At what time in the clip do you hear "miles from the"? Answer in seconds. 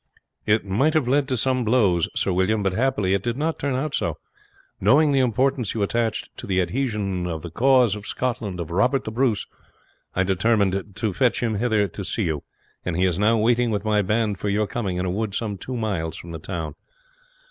15.77-16.39